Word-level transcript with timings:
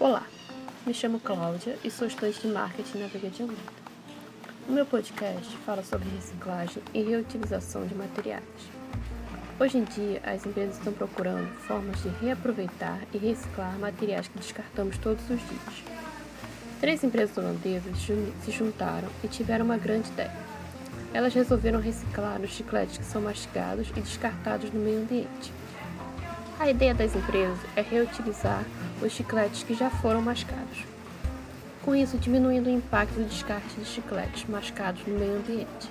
Olá, 0.00 0.26
me 0.84 0.92
chamo 0.92 1.20
Cláudia 1.20 1.78
e 1.84 1.88
sou 1.88 2.08
estudante 2.08 2.40
de 2.40 2.48
marketing 2.48 2.98
na 2.98 3.06
Vega 3.06 3.30
de 3.30 3.42
Almeida. 3.42 3.62
O 4.68 4.72
meu 4.72 4.84
podcast 4.84 5.56
fala 5.58 5.84
sobre 5.84 6.08
reciclagem 6.08 6.82
e 6.92 7.00
reutilização 7.00 7.86
de 7.86 7.94
materiais. 7.94 8.42
Hoje 9.58 9.78
em 9.78 9.84
dia, 9.84 10.20
as 10.24 10.44
empresas 10.44 10.78
estão 10.78 10.92
procurando 10.92 11.48
formas 11.60 12.02
de 12.02 12.08
reaproveitar 12.08 13.02
e 13.14 13.18
reciclar 13.18 13.78
materiais 13.78 14.26
que 14.26 14.36
descartamos 14.36 14.98
todos 14.98 15.22
os 15.30 15.38
dias. 15.38 15.84
Três 16.80 17.04
empresas 17.04 17.38
holandesas 17.38 17.96
se 18.44 18.50
juntaram 18.50 19.08
e 19.22 19.28
tiveram 19.28 19.64
uma 19.64 19.78
grande 19.78 20.08
ideia. 20.08 20.34
Elas 21.12 21.32
resolveram 21.32 21.80
reciclar 21.80 22.40
os 22.40 22.50
chicletes 22.50 22.98
que 22.98 23.04
são 23.04 23.22
mastigados 23.22 23.88
e 23.90 24.00
descartados 24.00 24.72
no 24.72 24.80
meio 24.80 25.02
ambiente. 25.02 25.52
A 26.58 26.70
ideia 26.70 26.94
das 26.94 27.16
empresas 27.16 27.58
é 27.74 27.82
reutilizar 27.82 28.64
os 29.02 29.12
chicletes 29.12 29.64
que 29.64 29.74
já 29.74 29.90
foram 29.90 30.22
mascados. 30.22 30.84
Com 31.82 31.96
isso, 31.96 32.16
diminuindo 32.16 32.68
o 32.68 32.72
impacto 32.72 33.14
do 33.14 33.28
descarte 33.28 33.74
de 33.74 33.84
chicletes 33.84 34.44
mascados 34.48 35.04
no 35.04 35.18
meio 35.18 35.36
ambiente. 35.36 35.90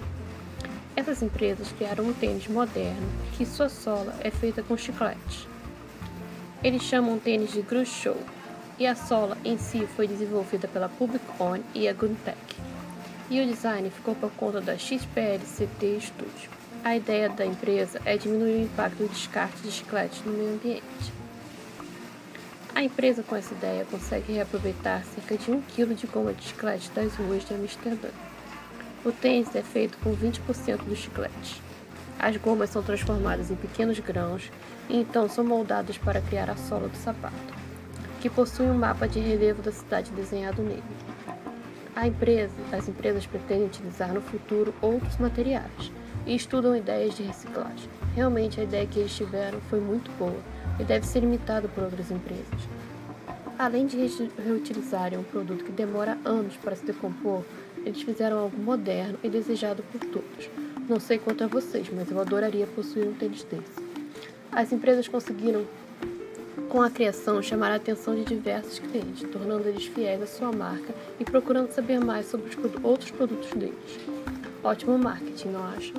Essas 0.96 1.22
empresas 1.22 1.72
criaram 1.74 2.06
um 2.06 2.14
tênis 2.14 2.48
moderno 2.48 3.08
que 3.38 3.46
sua 3.46 3.68
sola 3.68 4.16
é 4.22 4.32
feita 4.32 4.64
com 4.64 4.78
chicletes. 4.78 5.48
Eles 6.64 6.84
chamam 6.84 7.16
o 7.16 7.20
tênis 7.20 7.52
de 7.52 7.62
Groove 7.62 7.86
Show 7.86 8.18
e 8.80 8.88
a 8.88 8.96
sola 8.96 9.38
em 9.44 9.58
si 9.58 9.86
foi 9.86 10.08
desenvolvida 10.08 10.68
pela 10.68 10.88
Public 10.88 11.26
On 11.40 11.60
e 11.76 11.90
a 11.90 11.94
Guntec. 11.94 12.38
E 13.30 13.42
o 13.42 13.46
design 13.46 13.90
ficou 13.90 14.16
por 14.16 14.32
conta 14.32 14.62
da 14.62 14.78
XPLCT 14.78 16.00
Studio. 16.00 16.63
A 16.84 16.98
ideia 16.98 17.30
da 17.30 17.46
empresa 17.46 18.02
é 18.04 18.18
diminuir 18.18 18.56
o 18.56 18.64
impacto 18.64 18.98
do 18.98 19.08
descarte 19.08 19.56
de 19.62 19.72
chicletes 19.72 20.22
no 20.26 20.34
meio 20.34 20.56
ambiente. 20.56 21.14
A 22.76 22.84
empresa 22.84 23.24
com 23.24 23.38
essa 23.38 23.54
ideia 23.54 23.86
consegue 23.86 24.34
reaproveitar 24.34 25.02
cerca 25.06 25.38
de 25.38 25.50
1 25.50 25.62
kg 25.62 25.96
de 25.96 26.06
goma 26.08 26.34
de 26.34 26.44
chiclete 26.44 26.92
das 26.92 27.16
ruas 27.16 27.46
de 27.46 27.54
Amsterdã. 27.54 28.10
O 29.06 29.14
tênis 29.14 29.56
é 29.56 29.62
feito 29.62 29.98
com 30.00 30.14
20% 30.14 30.84
do 30.84 30.94
chiclete. 30.94 31.62
As 32.20 32.36
gomas 32.36 32.70
são 32.70 32.84
transformadas 32.84 33.50
em 33.50 33.56
pequenos 33.56 33.98
grãos 34.00 34.52
e 34.90 34.98
então 34.98 35.30
são 35.30 35.46
moldadas 35.46 35.98
para 35.98 36.20
criar 36.20 36.50
a 36.50 36.58
sola 36.58 36.90
do 36.90 36.98
sapato, 36.98 37.54
que 38.20 38.30
possui 38.30 38.66
um 38.66 38.78
mapa 38.78 39.08
de 39.08 39.22
relevo 39.22 39.62
da 39.62 39.72
cidade 39.72 40.12
desenhado 40.12 40.62
nele. 40.62 40.84
A 41.96 42.08
empresa, 42.08 42.54
as 42.74 42.90
empresas 42.90 43.26
pretendem 43.26 43.68
utilizar 43.68 44.14
no 44.14 44.22
futuro 44.22 44.74
outros 44.82 45.16
materiais, 45.18 45.92
e 46.26 46.36
estudam 46.36 46.76
ideias 46.76 47.16
de 47.16 47.24
reciclagem. 47.24 47.90
Realmente 48.16 48.60
a 48.60 48.64
ideia 48.64 48.88
que 48.88 49.00
eles 49.00 49.16
tiveram 49.16 49.60
foi 49.70 49.80
muito 49.80 50.12
boa 50.18 50.40
e 50.80 50.84
deve 50.84 51.06
ser 51.06 51.24
imitada 51.24 51.68
por 51.68 51.84
outras 51.84 52.12
empresas. 52.12 52.68
Além 53.58 53.86
de 53.86 53.98
reutilizarem 54.44 55.20
um 55.20 55.24
produto 55.24 55.64
que 55.64 55.72
demora 55.72 56.18
anos 56.26 56.58
para 56.58 56.76
se 56.76 56.86
decompor, 56.86 57.44
eles 57.86 58.02
fizeram 58.02 58.40
algo 58.40 58.58
moderno 58.58 59.18
e 59.24 59.30
desejado 59.30 59.84
por 59.92 60.00
todos. 60.00 60.50
Não 60.90 61.00
sei 61.00 61.18
quanto 61.18 61.44
a 61.44 61.48
vocês, 61.48 61.88
mas 61.94 62.10
eu 62.10 62.20
adoraria 62.20 62.68
possuir 62.68 63.08
um 63.08 63.14
tênis 63.14 63.44
desse. 63.44 63.84
As 64.52 64.72
empresas 64.72 65.08
conseguiram, 65.08 65.66
com 66.70 66.82
a 66.82 66.90
criação, 66.90 67.42
chamar 67.42 67.72
a 67.72 67.76
atenção 67.76 68.16
de 68.16 68.24
diversos 68.26 68.80
clientes, 68.80 69.28
tornando 69.32 69.68
eles 69.68 69.86
fiéis 69.86 70.22
à 70.22 70.28
sua 70.28 70.52
marca 70.52 70.94
e 71.20 71.24
procurando 71.24 71.72
saber 71.72 72.00
mais 72.00 72.26
sobre 72.26 72.50
os 72.50 72.84
outros 72.84 73.12
produtos 73.12 73.50
deles. 73.52 74.00
Ótimo 74.64 74.98
marketing, 74.98 75.50
não 75.50 75.64
acha? 75.66 75.94